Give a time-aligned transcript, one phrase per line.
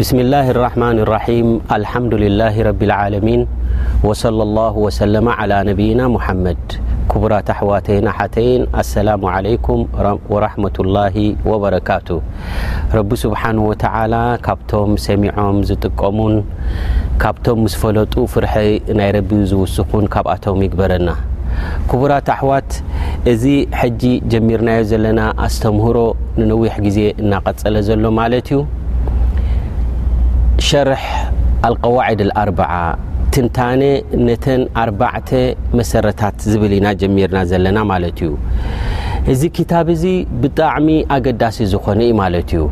[0.00, 3.40] ብስምላه ራማን ራም ኣልምዱላ ረቢዓለሚን
[5.98, 6.06] ና
[6.44, 6.64] መድ
[7.10, 9.08] ክቡራት ኣሕዋተይና ሓተይን ኣሰላ
[9.46, 9.82] ለይኩም
[10.34, 11.16] ወረመةላه
[11.50, 12.08] ወበረካቱ
[13.00, 13.66] ረቢ ስብሓንه
[14.46, 16.34] ካብቶም ሰሚዖም ዝጥቀሙን
[17.24, 18.54] ካብቶም ምስ ፈለጡ ፍርሒ
[19.02, 21.08] ናይ ረቢ ዝውስኹን ካብኣቶም ይግበረና
[21.90, 22.72] ክቡራት ኣሕዋት
[23.34, 23.44] እዚ
[23.82, 24.02] ሕጂ
[24.34, 25.98] ጀሚርናዮ ዘለና ኣስተምህሮ
[26.42, 28.58] ንነዊሕ ግዜ እናቐጸለ ዘሎ ማለት እዩ
[30.70, 31.04] ሸርሕ
[31.66, 32.60] አልقዋዒድ ኣርዓ
[33.34, 33.80] ትንታነ
[34.26, 35.30] ነተን ኣርባዕተ
[35.78, 38.30] መሰረታት ዝብል ኢና ጀሚርና ዘለና ማለት እዩ
[39.32, 40.04] እዚ ክታብ እዚ
[40.42, 42.62] ብጣዕሚ ኣገዳሲ ዝኮነ ዩ ማለት እዩ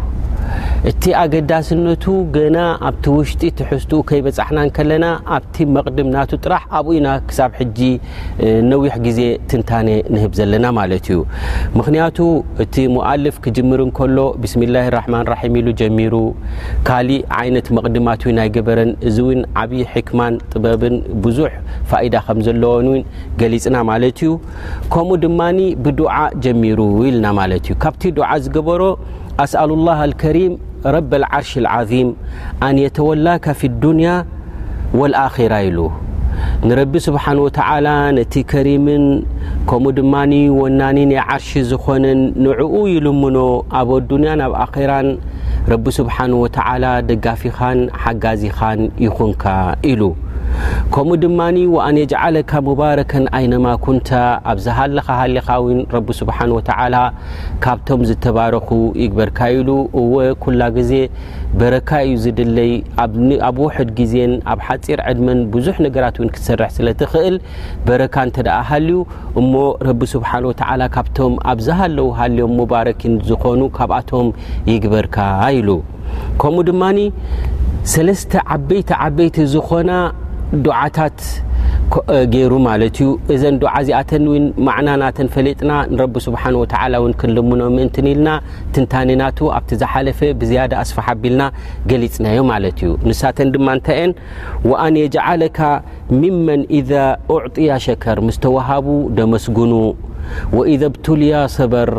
[0.90, 2.56] እቲ ኣገዳስነቱ ገና
[2.88, 5.04] ኣብቲ ውሽጢ ትሕዝትኡ ከይበፃሕና ከለና
[5.36, 7.88] ኣብቲ መቅድም ናቱ ጥራሕ ኣብኡና ክሳብ ጂ
[8.68, 9.20] ነዊሕ ግዜ
[9.52, 11.18] ትንታነ ንህብ ዘለና ማለት እዩ
[11.78, 12.18] ምክንያቱ
[12.64, 16.14] እቲ ሙዓልፍ ክጅምር እከሎ ብስምላ ራማን ራም ኢሉ ጀሚሩ
[16.90, 19.30] ካሊእ ይነት መቅድማት ናይገበረን እዚእው
[19.64, 20.94] ዓብዪ ሕክማን ጥበብን
[21.26, 21.52] ብዙሕ
[21.92, 22.96] ፋኢዳ ከምዘለዎን ው
[23.42, 24.30] ገሊፅና ማለት እዩ
[24.94, 25.40] ከምኡ ድማ
[25.88, 26.12] ብዱዓ
[26.46, 28.82] ጀሚሩ ኢልና ማለ እዩ ካብቲ ዱዓ ዝገበሮ
[29.42, 29.90] ኣኣልላ
[30.36, 30.38] ሪ
[30.86, 32.14] ر العرش العظيم
[32.62, 34.16] أن يتولاك في الدنيا
[34.94, 35.38] والر
[35.74, 35.78] ل
[36.64, 38.86] نرب سبنه ول نت كريم
[39.70, 39.98] كمኡ ድ
[40.60, 40.80] وና
[41.28, 42.04] عርش ዝኾن
[42.44, 43.20] نعق يلم
[43.80, 43.90] ኣب
[44.22, 44.94] لن ራ
[45.72, 47.58] رب سبحنه ول دጋفኻ
[48.02, 48.58] حጋزኻ
[49.90, 50.14] ين
[50.94, 51.38] ከምኡ ድማ
[51.86, 53.96] ኣነ ዓለካ ባከን ይማ ኩን
[54.50, 55.48] ኣብዝሃለኻ ሃሊኻ
[55.94, 56.52] ረቢ ስሓን
[57.64, 58.68] ካብቶም ዝተባረኹ
[59.02, 59.68] ይግበርካ ኢሉ
[60.00, 60.92] እወ ኩላ ግዜ
[61.60, 62.72] በረካ እዩ ዝድለይ
[63.48, 67.36] ኣብ ውድ ግዜን ኣብ ሓፂር ዕድመን ብዙሕ ነገራት እ ሰርሕ ስለትክእል
[67.88, 68.38] በረካ እተ
[68.70, 68.98] ሃልዩ
[69.42, 69.52] እሞ
[69.88, 70.24] ረቢ ስብ
[70.96, 71.18] ካብቶ
[71.54, 72.54] ኣብዝሃለዉ ሃልዮም
[73.00, 74.28] ኪን ዝኮኑ ካብኣቶም
[74.72, 75.16] ይግበርካ
[75.58, 77.06] ኢሉከምኡ ድማበ
[80.66, 81.18] ዱዓታት
[82.34, 84.24] ገይሩ ማለት እዩ እዘን ዱዓ እዚኣተን
[84.66, 86.64] ማዕናናተን ፈሊጥና ንረቢ ስብሓን ወ
[87.20, 88.28] ክንልምኖ ምእንቲኢልና
[88.74, 91.44] ትንታንናቱ ኣብቲ ዝሓለፈ ብዝያደ ኣስፋሓቢልና
[91.92, 94.12] ገሊፅናዮ ማለት እዩ ንሳተን ድማ ንታየን
[94.84, 95.58] አንየጃዓለካ
[96.20, 96.92] ምመን ኢዛ
[97.36, 98.86] ኡዕጢያ ሸከር ምስተዋሃቡ
[99.20, 99.72] ደመስጉኑ
[100.80, 101.90] ذ ብልያ ሰር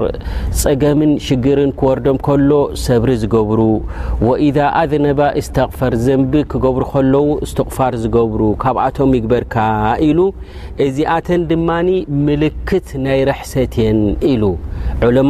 [0.62, 2.52] ፀገም ሽግር ክወርዶም ከሎ
[2.86, 3.60] ሰብሪ ዝገብሩ
[4.28, 7.20] ወኢذ ኣذነባ እስተቕፈር ዘንቢ ክገብሩ ለ
[7.50, 9.56] ስትቕፋር ዝገብሩ ካብኣቶም ይግበርካ
[10.10, 10.20] ኢሉ
[10.88, 11.70] እዚኣተ ድማ
[12.28, 13.88] ምልክት ናይ ርሕሰት የ
[14.34, 14.44] ኢሉ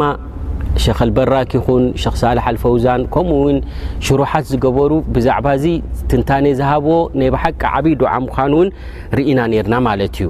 [0.01, 0.11] ማ
[0.83, 2.85] ሸኸል በራክኹን ሸክሳልሓልፈውዛ
[3.15, 3.41] ከኡው
[4.07, 4.91] ሽሩት ዝበሩ
[5.29, 5.45] ዛባ
[6.11, 6.31] ትንታ
[6.61, 7.29] ዝሃብዎ ናይ
[7.63, 8.67] ቂ ዓብይ ድዓ ን
[9.19, 9.39] ርኢና
[9.71, 9.75] ና
[10.23, 10.29] ዩ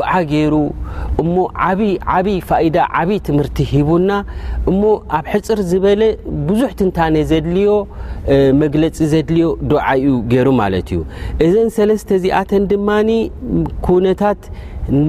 [0.00, 1.34] ዓ ገይሩእሞ
[2.08, 2.36] ይብይ
[2.66, 4.10] ኢዳ ዓብይ ትምህርቲ ሂቡና
[4.70, 4.80] እሞ
[5.18, 6.02] ኣብ ሕፅር ዝበለ
[6.48, 7.70] ብዙሕ ትንታነ ዘድልዮ
[8.62, 11.00] መግለፂ ዘድልዮ ድዓ እዩ ገይሩ ማለት እዩ
[11.46, 12.88] እዘን ሰለስተ እዚኣተን ድማ
[13.86, 14.40] ኩነታት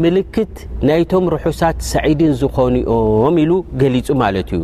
[0.04, 0.56] ምልክት
[0.90, 3.52] ናይቶም ርሑሳት ሰዒድን ዝኮኑኦም ኢሉ
[3.84, 4.64] ገሊፁ ማለት እዩ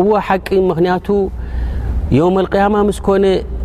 [0.00, 2.74] እዎ ሓቂ ምክንያቱዮ ኣልያማ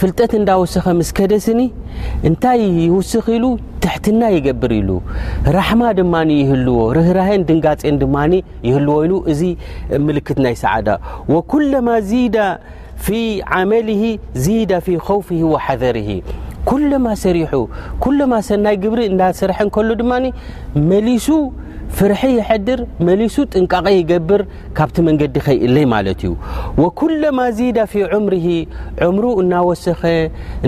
[0.00, 1.60] ፍልጠት እዳወሰኸ ምስከደስኒ
[2.28, 3.44] እንታይ ይውስኽ ሉ
[3.82, 4.90] ትሕትና ይገብር ኢሉ
[5.56, 8.16] ራሕማ ድማ ይህልዎ ርህራን ድንጋፅን ድማ
[8.68, 8.98] ይህልዎ
[9.34, 9.40] እዚ
[10.06, 10.88] ምልክት ናይ ሰዓዳ
[11.52, 12.22] ኩማ ዚ
[13.06, 13.16] ፊ
[13.60, 13.70] ዓመ
[15.16, 15.98] ውፍ وሓዘር
[17.06, 17.38] ማ ሰሪ
[18.50, 20.12] ሰናይ ግብሪ እዳሰርሐ እሎ ድማ
[21.08, 21.28] ሊሱ
[21.98, 24.42] ፍርح يድር መሊሱ ጥንቃቀ ይገብር
[24.76, 26.32] ካብቲ መንገዲ ከይእ ለይ ማት ዩ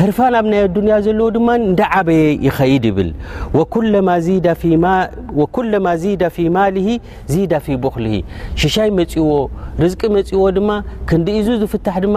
[0.00, 3.08] ሕርፋን ኣብ ናይ ኣዱንያ ዘለዎ ድማ እንዳ ዓበየ ይኸይድ ይብል
[5.38, 6.88] ወኩለማ ዚዳ ፊ ማሊሂ
[7.32, 8.14] ዚዳ ፊ ቦክሊሂ
[8.62, 9.24] ሽሻይ መፂዎ
[9.82, 10.70] ርዝቂ መፂእዎ ድማ
[11.12, 12.16] ክንዲእዙ ዝፍታሕ ድማ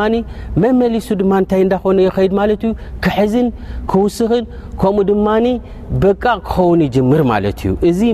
[0.65, 2.73] መመሊሱ ድማ እንታይ እንዳኮነ ይኸይድ ማለት እዩ
[3.05, 3.47] ክሕዝን
[3.93, 4.43] ክውስኽን
[4.83, 5.47] ከምኡ ድማኒ
[6.05, 8.13] በቃ ክኸውን ይጅምር ማለት እዩእ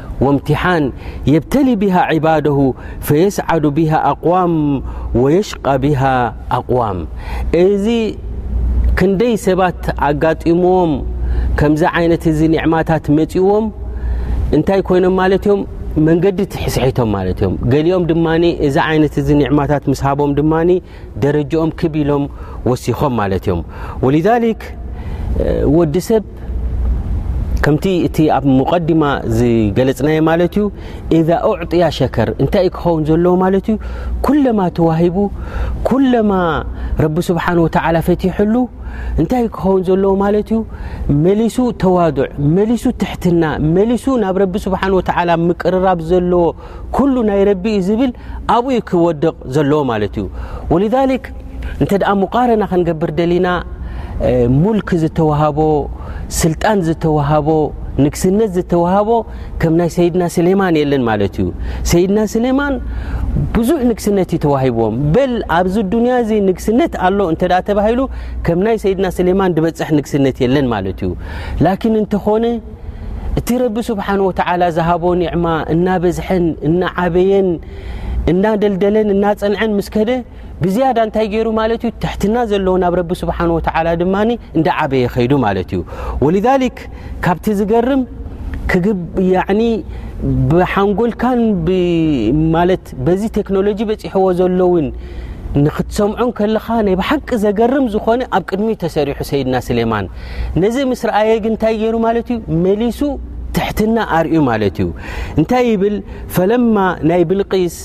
[0.25, 0.85] ምትሓን
[1.33, 1.87] የብተሊ ብ
[2.25, 2.47] ባድ
[3.07, 4.51] فየስዓዱ ብه ኣقوም
[5.21, 5.65] ويሽق
[6.57, 6.99] ኣقዋም
[7.65, 7.85] እዚ
[8.99, 10.91] ክንደይ ሰባት ኣጋጢምዎም
[11.59, 13.65] ከምዚ ይነት እዚ ኒዕማታት መፅዎም
[14.57, 15.61] እንታይ ኮይኖም ማለ ም
[16.07, 17.33] መንገዲ ትስሐቶም እ
[17.71, 18.25] ገሊኦም ድማ
[18.67, 19.15] እዚ ይነት
[19.51, 20.53] ዕማታት ስሃቦም ድማ
[21.23, 22.23] ደረጃኦም ክቢሎም
[22.69, 23.17] ወሲኮም
[25.77, 26.07] ወዲሰ
[27.65, 29.03] ከምቲ እቲ ኣብ ሙቀዲማ
[29.37, 30.65] ዝገለፅናየ ማለት እዩ
[31.17, 33.75] እዛ እዕጢያ ሸከር እንታይ እዩ ክኸውን ዘለዎ ማለት እዩ
[34.27, 35.17] ኩለማ ተዋሂቡ
[35.89, 36.31] ኩለማ
[37.03, 38.53] ረቢ ስብሓንه ወ ፈቲሐሉ
[39.23, 40.59] እንታይ እ ክኸውን ዘለዎ ማለት እዩ
[41.25, 43.43] መሊሱ ተዋዱዕ መሊሱ ትሕትና
[43.75, 45.01] መሊሱ ናብ ረቢ ስብሓ ወ
[45.49, 46.41] ምቅርራብ ዘለዎ
[46.97, 48.13] ኩሉ ናይ ረቢ ዩ ዝብል
[48.55, 50.25] ኣብኡዩ ክወድቕ ዘለዎ ማለት እዩ
[50.73, 50.79] ወ
[51.85, 51.91] እተ
[52.21, 53.47] ሙቃረና ክንገብር ደሊና
[54.63, 55.59] ሙልክ ዝተዋሃቦ
[56.41, 57.47] ስልጣን ዝተዋሃቦ
[58.03, 59.09] ንግስነት ዝተወሃቦ
[59.61, 61.47] ከም ናይ ሰይድና ስሌማን የለን ማለት እዩ
[61.91, 62.75] ሰይድና ስሌማን
[63.55, 67.99] ብዙሕ ንግስነት እዩ ተዋሂብዎም በል ኣብዚ ዱንያ እዚ ንግስነት ኣሎ እንተዳ ተባሂሉ
[68.45, 71.11] ከም ናይ ሰይድና ስሌማን በፅሕ ንግስነት የለን ማለት እዩ
[71.67, 72.45] ላኪን እንተኮነ
[73.41, 74.39] እቲ ረቢ ስብሓን ወተ
[74.77, 77.49] ዝሃቦ ኒ ዕማ እናበዝሐን እናዓበየን
[78.31, 80.09] እናደልደለን እናፀንዐን ምስከደ
[80.63, 81.71] ብዝያዳ እንታይ ገይሩ ማዩ
[82.03, 83.61] ትሕትና ዘለዉ ናብ ቢ ስብሓ ወ
[84.01, 84.15] ድማ
[84.81, 85.71] ዓበየ ከይዱ ማእዩ
[86.25, 86.29] ወ
[87.25, 88.03] ካብቲ ዝገርም
[90.49, 91.71] ብሓንጎልካንዚ
[93.37, 94.87] ቴክኖሎጂ በፂሕዎ ዘሎውን
[95.63, 100.05] ንክትሰምዖ ከለካ ናይ ብሓቂ ዘገርም ዝኾነ ኣብ ቅድሚ ተሰሪሑ ሰይድና ስሌማን
[100.63, 102.19] ነዚ ምስረኣየግ ታይ ገይሩ ማዩ
[102.65, 103.01] መሊሱ
[103.55, 103.97] ትሕትና
[104.27, 104.87] ርዩ ማ እዩ
[105.41, 105.97] እንታይ ብል
[106.53, 106.77] ለማ
[107.11, 107.75] ናይ ብልስ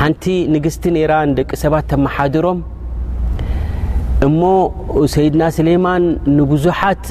[0.00, 2.58] ሓንቲ ንግስቲ ነይራ ንደቂ ሰባት ተመሓድሮም
[4.26, 4.40] እሞ
[5.14, 6.04] ሰይድና ስሌማን
[6.38, 7.04] ንብዙሓት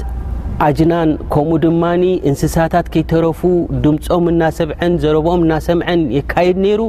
[0.66, 3.40] ኣጅናን ከምኡ ድማኒ እንስሳታት ከይተረፉ
[3.82, 6.80] ድምፆም እናሰብዐን ዘረብኦም እናሰምዐን የካየድ ነይሩ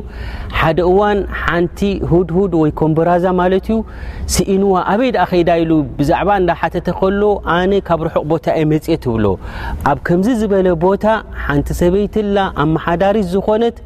[0.60, 1.80] ሓደ እዋን ሓንቲ
[2.12, 3.78] ሁድሁድ ወይ ኮምብራዛ ማለት እዩ
[4.36, 7.22] ስኢንዋ ኣበይ ድኣ ከይዳ ኢሉ ብዛዕባ እዳ ሓተተ ከሎ
[7.58, 9.26] አነ ካብ ርሑቕ ቦታ የ መፅት ይብሎ
[9.92, 11.06] ኣብ ከምዝ ዝበለ ቦታ
[11.46, 13.78] ሓንቲ ሰበይትላ ኣመሓዳሪት ዝኮነት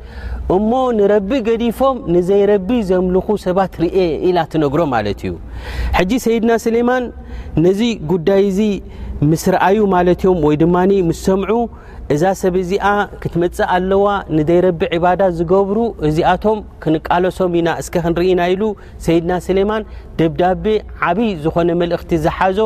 [0.55, 3.95] እሞ ንረቢ ገዲፎም ንዘይረቢ ዘምልኹ ሰባት ርእ
[4.29, 5.33] ኢላ ትነግሮ ማለት እዩ
[5.97, 7.03] ሕጂ ሰይድና ስሌማን
[7.65, 7.79] ነዚ
[8.11, 8.61] ጉዳይ ዚ
[9.29, 10.75] ምስ ርአዩ ማለት እዮም ወይ ድማ
[11.07, 11.51] ምስ ሰምዑ
[12.13, 12.85] እዛ ሰብ እዚኣ
[13.21, 15.77] ክትመፅእ ኣለዋ ንዘይረቢ ዕባዳ ዝገብሩ
[16.07, 18.63] እዚኣቶም ክንቃለሶም ኢና እስከ ክንርኢና ኢሉ
[19.05, 19.83] ሰይድና ስሌማን
[20.19, 20.65] ደብዳቤ
[21.09, 22.59] ዓብይ ዝኾነ መልእኽቲ ዝሓዞ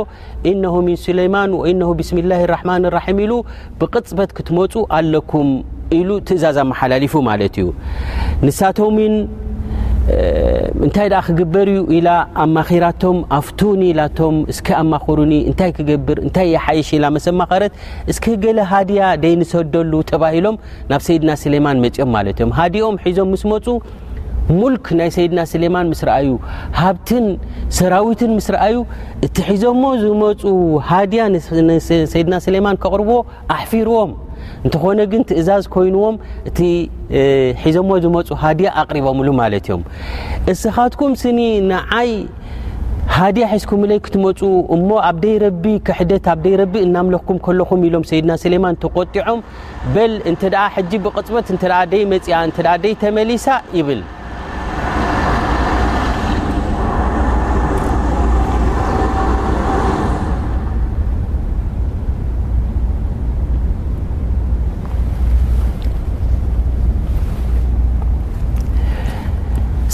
[0.51, 3.33] ኢነሁ ምን ስሌይማን ወኢነ ብስሚላ ራሕማን ራሒም ኢሉ
[3.81, 5.51] ብቅፅበት ክትመፁ ኣለኩም
[5.99, 7.67] ኢሉ ትእዛዝ ኣመሓላሊፉ ማለት እዩ
[8.47, 8.79] ንሳቶ
[10.85, 12.09] እንታይ ደኣ ክግበር እዩ ኢላ
[12.43, 17.73] ኣማኪራቶም ኣፍቱኒ ኢላቶም እስከ ኣማኽሩኒ እንታይ ክገብር እንታይ የሓይሽ ኢላ መሰማኸረት
[18.11, 20.57] እስከ ገለ ሃድያ ደይንሰደሉ ተባሂሎም
[20.91, 23.67] ናብ ሰይድና ስሌማን መፂኦም ማለት እዮም ሃዲኦም ሒዞም ምስ መፁ
[24.59, 26.27] ሙልክ ናይ ሰይድና ስሌማን ምስ ርአዩ
[26.81, 27.25] ሃብትን
[27.79, 28.75] ሰራዊትን ምስ ረአዩ
[29.27, 30.43] እቲ ሒዞሞ ዝመፁ
[30.91, 31.23] ሃድያ
[32.13, 33.09] ሰይድና ስሌማን ከቕርቦ
[33.57, 34.11] ኣሕፊርዎም
[34.65, 36.15] እንትኾነ ግን ትእዛዝ ኮይንዎም
[36.49, 36.59] እቲ
[37.63, 39.81] ሒዞዎ ዝመፁ ሃድያ ኣቅሪቦምሉ ማለ እዮም
[40.53, 41.39] እስኻትኩም ስኒ
[41.71, 42.11] ንዓይ
[43.17, 44.39] ሃድያ ሒዝኩምለይ ክትመፁ
[44.75, 49.39] እሞ ኣብ ደይ ረቢ ክሕደት ኣብይ ረቢ እናምለኽኩም ከለኹም ኢሎም ሰይድና ስሌማን ተቆጢዖም
[49.95, 50.35] በል እን
[50.91, 52.41] ጂ ብቅፅበት እ ይ መፅያ
[52.77, 53.45] እ ይ ተመሊሳ
[53.79, 54.01] ይብል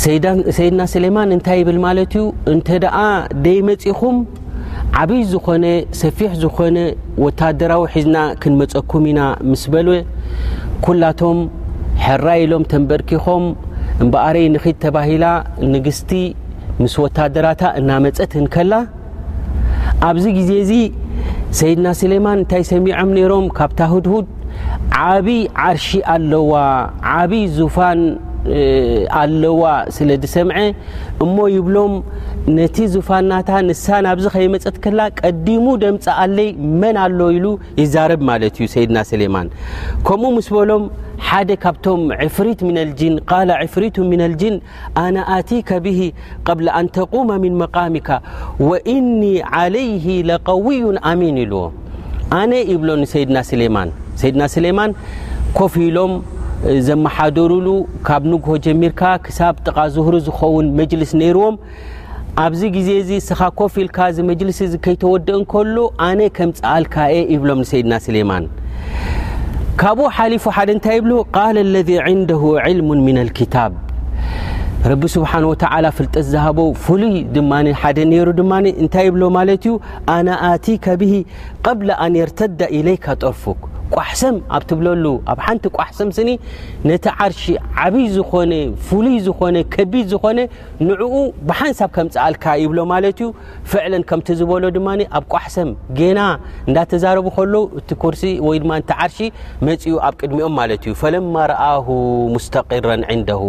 [0.03, 2.95] ሰይድና ስሌማን እንታይ ይብል ማለት እዩ እንተ ደኣ
[3.43, 4.17] ደይ መጺኹም
[5.01, 5.65] ዓብዪ ዝኾነ
[5.99, 6.77] ሰፊሕ ዝኾነ
[7.25, 9.19] ወታደራዊ ሒዝና ክንመፀኩም ኢና
[9.51, 9.93] ምስ በልወ
[10.87, 11.39] ኩላቶም
[12.05, 13.45] ሕራኢሎም ተንበርኪኾም
[14.05, 15.25] እምበኣረይ ንኽድ ተባሂላ
[15.73, 16.11] ንግስቲ
[16.81, 18.73] ምስ ወታደራታ እናመፀት እንከላ
[20.09, 20.73] ኣብዚ ግዜ እዙ
[21.61, 24.27] ሰይድና ስሌማን እንታይ ሰሚዖም ነይሮም ካብታ ሁድሁድ
[25.07, 26.53] ዓብዪ ዓርሺ ኣለዋ
[27.17, 28.01] ዓብዪ ዙፋን
[32.93, 33.39] ዙፋ ላ
[35.21, 35.49] ቀዲ
[35.83, 36.49] ደም ኣይ
[37.03, 37.07] ኣ
[37.81, 38.49] ይዛ ሎ
[40.09, 40.25] ካብ
[42.35, 42.49] ፍ ፍ
[46.45, 47.63] ك ق نقم ن
[47.95, 47.99] ሚ
[48.65, 48.99] ون
[49.61, 50.81] عليه لقوዩ
[51.21, 52.77] ሚን ሎድ
[56.87, 57.69] ዘሓደሩሉ
[58.07, 61.55] ካብ ንጉሆ ጀሚርካ ክሳብ ጥቓ ዝህሩ ዝኸውን መልስ ነይርዎም
[62.43, 65.75] ኣብዚ ግዜ ስኻ ኮፍ ኢልካ መልስ ከይተወድእከሎ
[66.07, 68.45] ኣነ ከም ፀኣልካየ ይብሎም ሰድና ስሌማን
[69.81, 71.13] ካብኡ ሓሊፉ እታይ ብሎ
[71.73, 71.91] ለذ
[72.21, 72.23] ን
[73.27, 73.73] ል ታብ
[74.91, 75.31] ረቢ ስብሓ
[75.97, 77.51] ፍልጠት ዝቦ ፍሉይ ድማ
[77.99, 79.49] ደ ሩ ድማእንታይ ይብሎማዩ
[80.15, 80.19] ኣ
[80.53, 81.13] ኣቲከ ብሂ
[81.67, 83.43] ቀላ ኣነ ርተዳ ለይካ ጠርፉ
[83.97, 86.29] ቋሕሰም ኣብ ትብለሉ ኣብ ሓንቲ ቋሕሰም ስኒ
[86.89, 87.41] ነቲ ዓርሺ
[87.85, 88.51] ዓብይ ዝኾነ
[88.87, 90.39] ፍሉይ ዝኾነ ከቢድ ዝኮነ
[90.89, 91.13] ንዕኡ
[91.49, 93.27] ብሓንሳብ ከምፀኣልካ ይብሎ ማለት እዩ
[93.71, 94.87] ፍዕለን ከምቲ ዝበሎ ድማ
[95.17, 96.19] ኣብ ቋሕሰም ገና
[96.67, 99.17] እንዳተዛረቡ ከሎ እቲ ኮርሲ ወይ ድማ ቲ ዓርሺ
[99.69, 101.87] መፅኡ ኣብ ቅድሚኦም ማለት እዩ ፈለማ ረኣሁ
[102.35, 103.43] ሙስተቂረን ንደሁ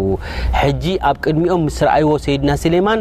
[0.63, 3.01] ሕጂ ኣብ ቅድሚኦም ምስ ረኣይዎ ሰይድና ስሌማን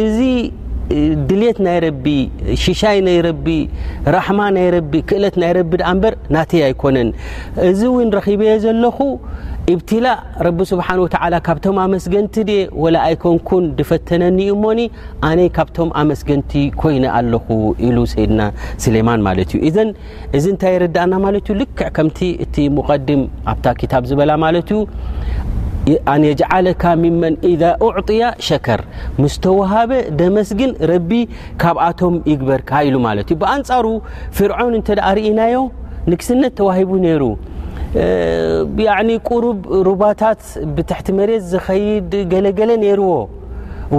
[0.00, 0.20] እዚ
[1.28, 1.76] ድሌት ናይ
[2.62, 2.98] ሽሻይ
[4.14, 4.40] ራማ
[5.10, 5.36] ክእለት
[5.76, 7.10] ር ናተ ኣይኮነን
[7.68, 7.80] እዚ
[8.18, 8.98] ረኪብየ ዘለኹ
[9.80, 10.76] ብትላእ ስ
[11.46, 12.34] ካብቶ ኣመስገንቲ
[12.94, 14.80] ላ ኣይኮንኩን ፈተነኒኡ እሞኒ
[15.40, 17.46] ነ ካብቶም ኣመስገንቲ ኮይ ኣለኹ
[17.88, 17.96] ኢሉ
[18.30, 18.40] ድና
[18.84, 19.22] ስሌማን
[19.54, 19.86] ዩ ዘ
[20.46, 21.22] ዚ ታይ ርእና
[21.60, 23.56] ልክ ከም እ ቀድም ኣ
[23.92, 24.56] ታ ዝበላ ማዩ
[26.14, 28.80] ኣንለካ ምመን ኢذ ኡዕያ ሸከር
[29.22, 31.10] ምስተወሃበ ደመስግን ረቢ
[31.62, 33.86] ካብኣቶም ይግበርካ ኢሉ ማለት ብኣንፃሩ
[34.36, 35.56] ፍርዖን እተ ርእናዮ
[36.12, 37.22] ንግስነት ተዋሂቡ ነሩ
[39.28, 39.56] ቁሩብ
[39.88, 40.40] ሩባታት
[40.76, 43.10] ብትሕቲ መሬት ዝኸድ ገለገለ ነይርዎ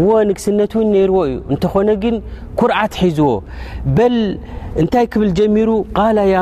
[0.05, 0.81] ዎ ንግስነት ው
[1.15, 2.15] ዎ እዩ እንተኾነ ግን
[2.59, 3.31] ኩርዓት ሒዝዎ
[3.95, 4.15] በል
[4.81, 5.69] እንታይ ክብል ጀሚሩ
[5.99, 6.41] ቃ ያ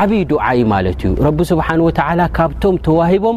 [0.00, 3.36] ዓብዪ ዱዓኢ ማለት እዩ ረቢ ስብሓንه وتعላ ካብቶም ተዋሂቦም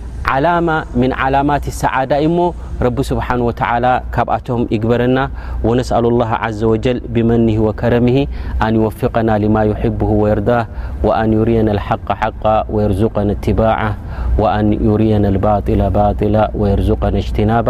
[0.25, 5.23] علامة من علامات السعادة م رب سبحانه وتعالى كبتم يجبرنا
[5.63, 8.27] ونسأل الله عز وجل بمنه وكرمه
[8.61, 10.65] أن يوفقنا لما يحبه ويرداه
[11.05, 13.95] وأن يرينا الحق حق ويرزقنا اتباع
[14.41, 17.67] وأن يرينا الباطل باطلة ويرزقنا اجتناب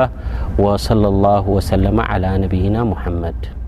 [0.59, 3.61] وصلى الله وسلم على نبينا محمد